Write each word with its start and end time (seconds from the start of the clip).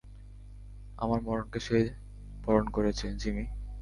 আমার 0.97 1.19
মরণকে 1.21 1.59
সে 1.59 1.79
বরণ 2.43 2.65
করেছে, 2.69 3.05
জিমি। 3.13 3.45